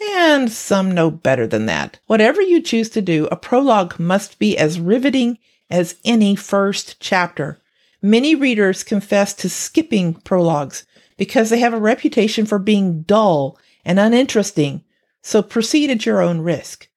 and 0.00 0.50
some 0.50 0.92
know 0.92 1.10
better 1.10 1.46
than 1.46 1.66
that. 1.66 1.98
Whatever 2.06 2.40
you 2.40 2.60
choose 2.60 2.90
to 2.90 3.02
do, 3.02 3.26
a 3.26 3.36
prologue 3.36 3.98
must 3.98 4.38
be 4.38 4.56
as 4.56 4.80
riveting 4.80 5.38
as 5.70 5.96
any 6.04 6.36
first 6.36 7.00
chapter. 7.00 7.58
Many 8.02 8.34
readers 8.34 8.84
confess 8.84 9.34
to 9.34 9.48
skipping 9.48 10.14
prologues 10.14 10.86
because 11.16 11.50
they 11.50 11.58
have 11.60 11.72
a 11.74 11.80
reputation 11.80 12.46
for 12.46 12.58
being 12.58 13.02
dull 13.02 13.58
and 13.84 13.98
uninteresting, 13.98 14.84
so 15.22 15.42
proceed 15.42 15.90
at 15.90 16.04
your 16.04 16.20
own 16.20 16.40
risk. 16.40 16.88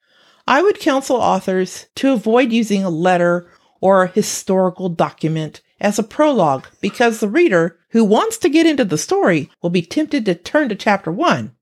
I 0.48 0.62
would 0.62 0.80
counsel 0.80 1.18
authors 1.18 1.86
to 1.96 2.12
avoid 2.12 2.52
using 2.52 2.84
a 2.84 2.90
letter 2.90 3.50
or 3.82 4.04
a 4.04 4.08
historical 4.08 4.90
document 4.90 5.62
as 5.80 5.98
a 5.98 6.04
prologue 6.04 6.68
because 6.82 7.20
the 7.20 7.30
reader 7.30 7.78
who 7.92 8.04
wants 8.04 8.38
to 8.40 8.50
get 8.50 8.66
into 8.66 8.84
the 8.84 8.98
story 8.98 9.50
will 9.62 9.70
be 9.70 9.82
tempted 9.82 10.26
to 10.26 10.36
turn 10.36 10.70
to 10.70 10.76
chapter 10.76 11.12
one. 11.12 11.56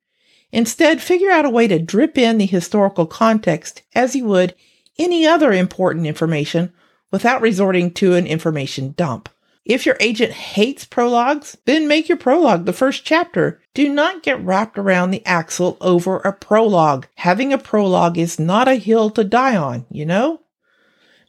Instead, 0.51 1.01
figure 1.01 1.29
out 1.29 1.45
a 1.45 1.49
way 1.49 1.67
to 1.67 1.79
drip 1.79 2.17
in 2.17 2.37
the 2.37 2.45
historical 2.45 3.05
context 3.05 3.83
as 3.93 4.15
you 4.15 4.25
would 4.25 4.55
any 4.97 5.25
other 5.25 5.51
important 5.51 6.07
information 6.07 6.73
without 7.11 7.41
resorting 7.41 7.91
to 7.91 8.15
an 8.15 8.25
information 8.25 8.93
dump. 8.97 9.29
If 9.65 9.85
your 9.85 9.97
agent 9.99 10.31
hates 10.31 10.85
prologues, 10.85 11.57
then 11.65 11.89
make 11.89 12.07
your 12.07 12.17
prologue 12.17 12.65
the 12.65 12.71
first 12.71 13.03
chapter. 13.03 13.61
Do 13.73 13.89
not 13.89 14.23
get 14.23 14.41
wrapped 14.41 14.77
around 14.77 15.11
the 15.11 15.25
axle 15.25 15.77
over 15.81 16.17
a 16.19 16.31
prologue. 16.31 17.07
Having 17.15 17.51
a 17.51 17.57
prologue 17.57 18.17
is 18.17 18.39
not 18.39 18.69
a 18.69 18.75
hill 18.75 19.09
to 19.11 19.25
die 19.25 19.57
on, 19.57 19.85
you 19.91 20.05
know? 20.05 20.39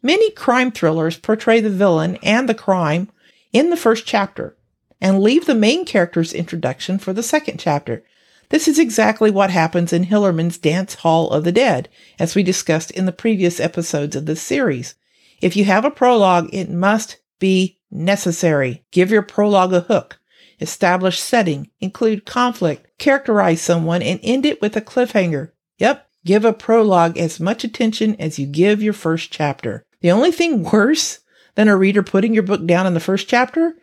Many 0.03 0.31
crime 0.31 0.71
thrillers 0.71 1.19
portray 1.19 1.61
the 1.61 1.69
villain 1.69 2.17
and 2.23 2.49
the 2.49 2.55
crime 2.55 3.11
in 3.53 3.71
the 3.71 3.77
first 3.77 4.07
chapter 4.07 4.57
and 5.01 5.21
leave 5.21 5.47
the 5.47 5.55
main 5.55 5.85
character's 5.85 6.33
introduction 6.33 6.99
for 6.99 7.13
the 7.13 7.25
second 7.25 7.59
chapter. 7.59 8.05
This 8.51 8.67
is 8.67 8.79
exactly 8.79 9.31
what 9.31 9.51
happens 9.51 9.93
in 9.93 10.07
Hillerman's 10.07 10.57
Dance 10.57 10.95
Hall 10.95 11.31
of 11.31 11.45
the 11.45 11.53
Dead, 11.53 11.89
as 12.19 12.35
we 12.35 12.43
discussed 12.43 12.91
in 12.93 13.05
the 13.05 13.13
previous 13.13 13.61
episodes 13.61 14.17
of 14.17 14.25
this 14.25 14.41
series. 14.41 14.95
If 15.43 15.55
you 15.55 15.65
have 15.67 15.85
a 15.85 15.91
prologue, 15.91 16.49
it 16.53 16.71
must 16.71 17.19
be 17.39 17.79
necessary. 17.91 18.85
Give 18.91 19.11
your 19.11 19.23
prologue 19.23 19.75
a 19.75 19.81
hook. 19.81 20.19
Establish 20.61 21.21
setting, 21.21 21.71
include 21.81 22.25
conflict, 22.25 22.99
characterize 22.99 23.61
someone, 23.61 24.03
and 24.03 24.19
end 24.23 24.47
it 24.47 24.61
with 24.63 24.77
a 24.77 24.81
cliffhanger. 24.81 25.53
Yep, 25.77 26.09
give 26.25 26.45
a 26.45 26.53
prologue 26.55 27.19
as 27.19 27.39
much 27.39 27.65
attention 27.65 28.17
as 28.19 28.39
you 28.39 28.47
give 28.47 28.83
your 28.83 28.95
first 28.95 29.31
chapter. 29.31 29.85
The 30.01 30.11
only 30.11 30.33
thing 30.33 30.63
worse 30.63 31.21
than 31.55 31.69
a 31.69 31.77
reader 31.77 32.03
putting 32.03 32.33
your 32.33 32.43
book 32.43 32.67
down 32.67 32.87
in 32.87 32.95
the 32.95 33.01
first 33.01 33.29
chapter 33.29 33.75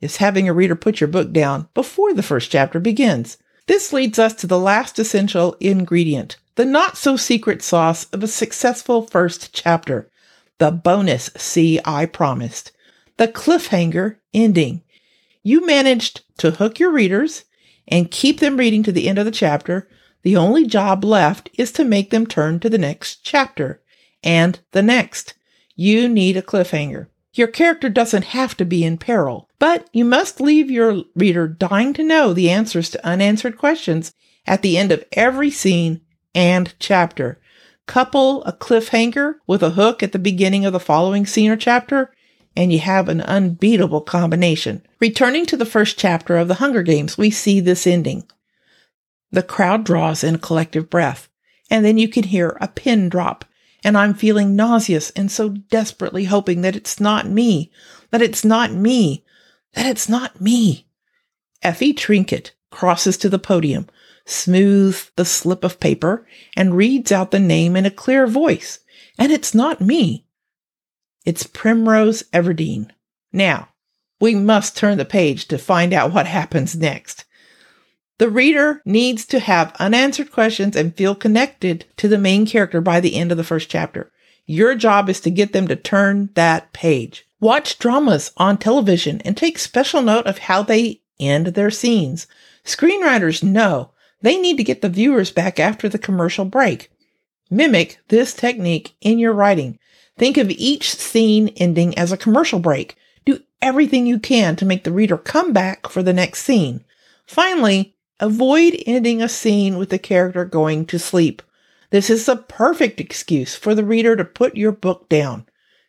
is 0.00 0.16
having 0.16 0.48
a 0.48 0.52
reader 0.54 0.74
put 0.74 1.00
your 1.00 1.08
book 1.08 1.30
down 1.32 1.68
before 1.74 2.14
the 2.14 2.22
first 2.22 2.50
chapter 2.50 2.80
begins. 2.80 3.36
This 3.66 3.92
leads 3.92 4.18
us 4.18 4.34
to 4.34 4.46
the 4.46 4.58
last 4.58 4.98
essential 4.98 5.56
ingredient, 5.58 6.36
the 6.56 6.64
not 6.64 6.96
so 6.96 7.16
secret 7.16 7.62
sauce 7.62 8.04
of 8.06 8.22
a 8.22 8.28
successful 8.28 9.06
first 9.06 9.54
chapter, 9.54 10.10
the 10.58 10.70
bonus 10.70 11.30
C 11.36 11.80
I 11.84 12.06
promised 12.06 12.72
the 13.16 13.28
cliffhanger 13.28 14.16
ending. 14.32 14.82
You 15.42 15.64
managed 15.64 16.22
to 16.38 16.50
hook 16.50 16.78
your 16.78 16.92
readers 16.92 17.44
and 17.88 18.10
keep 18.10 18.40
them 18.40 18.56
reading 18.56 18.82
to 18.82 18.92
the 18.92 19.08
end 19.08 19.18
of 19.18 19.24
the 19.24 19.30
chapter. 19.30 19.88
The 20.22 20.36
only 20.36 20.66
job 20.66 21.04
left 21.04 21.50
is 21.54 21.70
to 21.72 21.84
make 21.84 22.10
them 22.10 22.26
turn 22.26 22.60
to 22.60 22.70
the 22.70 22.78
next 22.78 23.24
chapter 23.24 23.82
and 24.22 24.58
the 24.72 24.82
next. 24.82 25.34
You 25.76 26.08
need 26.08 26.36
a 26.36 26.42
cliffhanger. 26.42 27.08
Your 27.34 27.48
character 27.48 27.88
doesn't 27.88 28.26
have 28.26 28.56
to 28.56 28.64
be 28.64 28.84
in 28.84 28.96
peril, 28.96 29.48
but 29.58 29.88
you 29.92 30.04
must 30.04 30.40
leave 30.40 30.70
your 30.70 31.02
reader 31.16 31.48
dying 31.48 31.92
to 31.94 32.04
know 32.04 32.32
the 32.32 32.48
answers 32.48 32.90
to 32.90 33.06
unanswered 33.06 33.58
questions 33.58 34.14
at 34.46 34.62
the 34.62 34.78
end 34.78 34.92
of 34.92 35.04
every 35.12 35.50
scene 35.50 36.00
and 36.34 36.72
chapter. 36.78 37.40
Couple 37.86 38.44
a 38.44 38.52
cliffhanger 38.52 39.34
with 39.46 39.62
a 39.62 39.70
hook 39.70 40.02
at 40.02 40.12
the 40.12 40.18
beginning 40.18 40.64
of 40.64 40.72
the 40.72 40.80
following 40.80 41.26
scene 41.26 41.50
or 41.50 41.56
chapter, 41.56 42.14
and 42.56 42.72
you 42.72 42.78
have 42.78 43.08
an 43.08 43.20
unbeatable 43.20 44.00
combination. 44.00 44.86
Returning 45.00 45.44
to 45.46 45.56
the 45.56 45.66
first 45.66 45.98
chapter 45.98 46.36
of 46.36 46.46
The 46.46 46.54
Hunger 46.54 46.82
Games, 46.82 47.18
we 47.18 47.30
see 47.30 47.58
this 47.58 47.86
ending. 47.86 48.24
The 49.32 49.42
crowd 49.42 49.84
draws 49.84 50.22
in 50.22 50.36
a 50.36 50.38
collective 50.38 50.88
breath, 50.88 51.28
and 51.68 51.84
then 51.84 51.98
you 51.98 52.08
can 52.08 52.22
hear 52.22 52.56
a 52.60 52.68
pin 52.68 53.08
drop, 53.08 53.44
and 53.84 53.96
I'm 53.98 54.14
feeling 54.14 54.56
nauseous 54.56 55.10
and 55.10 55.30
so 55.30 55.50
desperately 55.50 56.24
hoping 56.24 56.62
that 56.62 56.74
it's 56.74 56.98
not 56.98 57.28
me, 57.28 57.70
that 58.10 58.22
it's 58.22 58.44
not 58.44 58.72
me, 58.72 59.24
that 59.74 59.86
it's 59.86 60.08
not 60.08 60.40
me. 60.40 60.86
Effie 61.62 61.92
Trinket 61.92 62.52
crosses 62.70 63.16
to 63.18 63.28
the 63.28 63.38
podium, 63.38 63.88
smooths 64.24 65.10
the 65.16 65.24
slip 65.24 65.62
of 65.62 65.78
paper, 65.80 66.26
and 66.56 66.76
reads 66.76 67.12
out 67.12 67.30
the 67.30 67.38
name 67.38 67.76
in 67.76 67.86
a 67.86 67.90
clear 67.90 68.26
voice. 68.26 68.80
And 69.18 69.30
it's 69.30 69.54
not 69.54 69.80
me. 69.80 70.26
It's 71.24 71.44
Primrose 71.44 72.22
Everdeen. 72.32 72.90
Now, 73.32 73.68
we 74.20 74.34
must 74.34 74.76
turn 74.76 74.98
the 74.98 75.04
page 75.04 75.46
to 75.48 75.58
find 75.58 75.92
out 75.92 76.12
what 76.12 76.26
happens 76.26 76.74
next. 76.74 77.24
The 78.24 78.30
reader 78.30 78.80
needs 78.86 79.26
to 79.26 79.38
have 79.38 79.76
unanswered 79.78 80.32
questions 80.32 80.76
and 80.76 80.96
feel 80.96 81.14
connected 81.14 81.84
to 81.98 82.08
the 82.08 82.16
main 82.16 82.46
character 82.46 82.80
by 82.80 82.98
the 82.98 83.16
end 83.16 83.30
of 83.30 83.36
the 83.36 83.44
first 83.44 83.68
chapter. 83.68 84.10
Your 84.46 84.74
job 84.74 85.10
is 85.10 85.20
to 85.20 85.30
get 85.30 85.52
them 85.52 85.68
to 85.68 85.76
turn 85.76 86.30
that 86.32 86.72
page. 86.72 87.28
Watch 87.38 87.78
dramas 87.78 88.32
on 88.38 88.56
television 88.56 89.20
and 89.26 89.36
take 89.36 89.58
special 89.58 90.00
note 90.00 90.24
of 90.24 90.38
how 90.38 90.62
they 90.62 91.02
end 91.20 91.48
their 91.48 91.70
scenes. 91.70 92.26
Screenwriters 92.64 93.42
know 93.42 93.90
they 94.22 94.38
need 94.38 94.56
to 94.56 94.64
get 94.64 94.80
the 94.80 94.88
viewers 94.88 95.30
back 95.30 95.60
after 95.60 95.86
the 95.86 95.98
commercial 95.98 96.46
break. 96.46 96.90
Mimic 97.50 97.98
this 98.08 98.32
technique 98.32 98.94
in 99.02 99.18
your 99.18 99.34
writing. 99.34 99.78
Think 100.16 100.38
of 100.38 100.50
each 100.50 100.94
scene 100.94 101.48
ending 101.58 101.94
as 101.98 102.10
a 102.10 102.16
commercial 102.16 102.58
break. 102.58 102.96
Do 103.26 103.42
everything 103.60 104.06
you 104.06 104.18
can 104.18 104.56
to 104.56 104.64
make 104.64 104.84
the 104.84 104.92
reader 104.92 105.18
come 105.18 105.52
back 105.52 105.90
for 105.90 106.02
the 106.02 106.14
next 106.14 106.40
scene. 106.40 106.86
Finally, 107.26 107.93
avoid 108.20 108.82
ending 108.86 109.22
a 109.22 109.28
scene 109.28 109.76
with 109.76 109.90
the 109.90 109.98
character 109.98 110.44
going 110.44 110.86
to 110.86 110.98
sleep. 110.98 111.42
This 111.90 112.10
is 112.10 112.26
the 112.26 112.36
perfect 112.36 113.00
excuse 113.00 113.54
for 113.54 113.74
the 113.74 113.84
reader 113.84 114.16
to 114.16 114.24
put 114.24 114.56
your 114.56 114.72
book 114.72 115.08
down. 115.08 115.46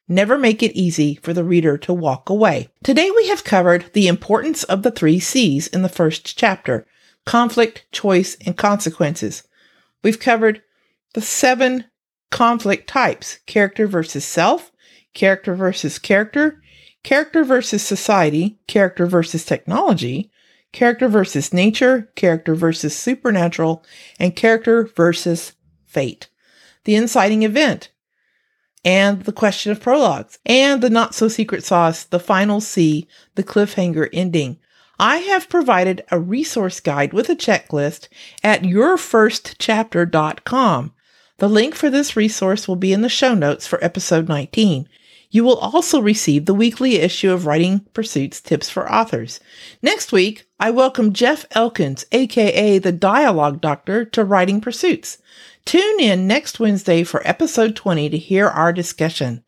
Never 0.08 0.38
make 0.38 0.62
it 0.62 0.76
easy 0.76 1.16
for 1.16 1.34
the 1.34 1.44
reader 1.44 1.78
to 1.80 1.94
walk 1.94 2.30
away. 2.30 2.70
Today 2.84 3.10
we 3.10 3.28
have 3.30 3.44
covered 3.44 3.92
the 3.94 4.08
importance 4.08 4.64
of 4.64 4.84
the 4.84 4.92
three 4.92 5.20
C's 5.20 5.68
in 5.68 5.82
the 5.82 5.90
first 5.90 6.38
chapter 6.38 6.86
conflict, 7.26 7.88
choice, 7.92 8.38
and 8.46 8.56
consequences. 8.56 9.42
We've 10.04 10.20
covered 10.20 10.62
the 11.16 11.22
seven 11.22 11.86
conflict 12.30 12.88
types 12.88 13.40
character 13.48 13.88
versus 13.88 14.24
self, 14.24 14.72
character 15.16 15.56
versus 15.56 15.98
character, 15.98 16.62
character 17.02 17.44
versus 17.44 17.82
society, 17.82 18.60
character 18.68 19.08
versus 19.08 19.44
technology, 19.44 20.30
character 20.76 21.08
versus 21.08 21.52
nature, 21.54 22.12
character 22.16 22.54
versus 22.54 22.94
supernatural, 22.96 23.84
and 24.20 24.36
character 24.36 24.92
versus 24.96 25.54
fate. 25.86 26.30
The 26.84 26.96
inciting 26.96 27.42
event, 27.44 27.90
and 28.84 29.24
the 29.24 29.32
question 29.32 29.72
of 29.72 29.80
prologues, 29.80 30.38
and 30.46 30.82
the 30.82 30.90
not 30.90 31.16
so 31.16 31.30
secret 31.30 31.64
sauce, 31.64 32.04
the 32.04 32.20
final 32.20 32.60
C, 32.60 33.08
the 33.36 33.44
cliffhanger 33.44 34.10
ending. 34.12 34.60
I 35.00 35.18
have 35.18 35.50
provided 35.50 36.04
a 36.12 36.20
resource 36.20 36.82
guide 36.82 37.14
with 37.14 37.30
a 37.30 37.36
checklist 37.36 38.10
at 38.44 38.64
yourfirstchapter.com. 38.64 40.94
The 41.38 41.50
link 41.50 41.76
for 41.76 41.90
this 41.90 42.16
resource 42.16 42.66
will 42.68 42.76
be 42.76 42.94
in 42.94 43.02
the 43.02 43.10
show 43.10 43.34
notes 43.34 43.66
for 43.66 43.84
episode 43.84 44.28
19. 44.28 44.88
You 45.36 45.44
will 45.44 45.58
also 45.58 46.00
receive 46.00 46.46
the 46.46 46.54
weekly 46.54 46.96
issue 46.96 47.30
of 47.30 47.46
Writing 47.46 47.82
Pursuits 47.92 48.40
Tips 48.40 48.70
for 48.70 48.90
Authors. 48.90 49.42
Next 49.82 50.14
week, 50.14 50.46
I 50.62 50.72
welcome 50.72 51.12
Jeff 51.12 51.46
Elkins, 51.52 52.06
aka 52.14 52.78
the 52.78 52.94
Dialogue 52.94 53.60
Doctor, 53.60 54.06
to 54.06 54.24
Writing 54.24 54.62
Pursuits. 54.62 55.18
Tune 55.66 56.00
in 56.00 56.26
next 56.26 56.62
Wednesday 56.62 57.04
for 57.04 57.22
episode 57.28 57.76
20 57.76 58.12
to 58.12 58.18
hear 58.18 58.48
our 58.48 58.72
discussion. 58.72 59.44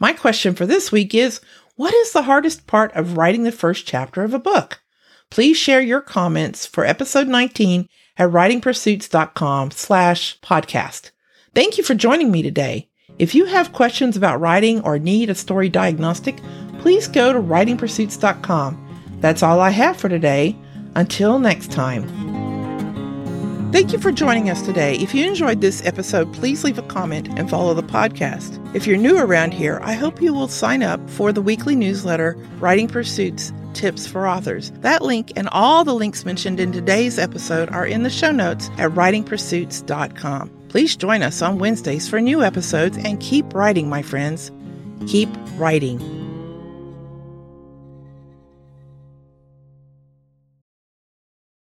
My 0.00 0.12
question 0.12 0.56
for 0.56 0.66
this 0.66 0.90
week 0.90 1.14
is 1.14 1.40
What 1.76 1.94
is 1.94 2.10
the 2.10 2.22
hardest 2.22 2.66
part 2.66 2.92
of 2.96 3.16
writing 3.16 3.44
the 3.44 3.52
first 3.52 3.86
chapter 3.86 4.24
of 4.24 4.34
a 4.34 4.40
book? 4.40 4.82
Please 5.30 5.56
share 5.56 5.80
your 5.80 6.00
comments 6.00 6.66
for 6.66 6.84
episode 6.84 7.28
19 7.28 7.86
at 8.16 8.30
writingpursuits.com 8.30 9.70
slash 9.70 10.40
podcast. 10.40 11.12
Thank 11.54 11.78
you 11.78 11.84
for 11.84 11.94
joining 11.94 12.32
me 12.32 12.42
today. 12.42 12.89
If 13.20 13.34
you 13.34 13.44
have 13.44 13.74
questions 13.74 14.16
about 14.16 14.40
writing 14.40 14.80
or 14.80 14.98
need 14.98 15.28
a 15.28 15.34
story 15.34 15.68
diagnostic, 15.68 16.40
please 16.78 17.06
go 17.06 17.34
to 17.34 17.38
writingpursuits.com. 17.38 19.18
That's 19.20 19.42
all 19.42 19.60
I 19.60 19.68
have 19.68 19.98
for 19.98 20.08
today. 20.08 20.56
Until 20.94 21.38
next 21.38 21.70
time. 21.70 22.08
Thank 23.72 23.92
you 23.92 23.98
for 23.98 24.10
joining 24.10 24.48
us 24.48 24.62
today. 24.62 24.96
If 24.96 25.14
you 25.14 25.26
enjoyed 25.26 25.60
this 25.60 25.84
episode, 25.84 26.32
please 26.32 26.64
leave 26.64 26.78
a 26.78 26.82
comment 26.82 27.28
and 27.36 27.50
follow 27.50 27.74
the 27.74 27.82
podcast. 27.82 28.58
If 28.74 28.86
you're 28.86 28.96
new 28.96 29.18
around 29.18 29.52
here, 29.52 29.80
I 29.82 29.92
hope 29.92 30.22
you 30.22 30.32
will 30.32 30.48
sign 30.48 30.82
up 30.82 31.10
for 31.10 31.30
the 31.30 31.42
weekly 31.42 31.76
newsletter, 31.76 32.38
Writing 32.58 32.88
Pursuits 32.88 33.52
Tips 33.74 34.06
for 34.06 34.26
Authors. 34.26 34.70
That 34.80 35.02
link 35.02 35.30
and 35.36 35.46
all 35.52 35.84
the 35.84 35.94
links 35.94 36.24
mentioned 36.24 36.58
in 36.58 36.72
today's 36.72 37.18
episode 37.18 37.68
are 37.68 37.86
in 37.86 38.02
the 38.02 38.08
show 38.08 38.32
notes 38.32 38.70
at 38.78 38.92
writingpursuits.com. 38.92 40.59
Please 40.70 40.94
join 40.94 41.20
us 41.24 41.42
on 41.42 41.58
Wednesdays 41.58 42.08
for 42.08 42.20
new 42.20 42.44
episodes 42.44 42.96
and 42.96 43.18
keep 43.18 43.52
writing, 43.54 43.88
my 43.88 44.02
friends. 44.02 44.52
Keep 45.08 45.28
writing. 45.56 46.19